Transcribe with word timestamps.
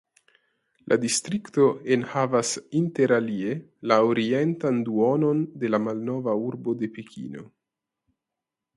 La 0.91 0.95
distrikto 1.03 1.65
enhavas 1.95 2.55
interalie 2.81 3.53
la 3.93 4.01
orientan 4.15 4.83
duonon 4.91 5.47
de 5.65 5.75
la 5.75 5.85
malnova 5.89 6.39
urbo 6.51 6.79
de 6.85 6.95
Pekino. 6.99 7.51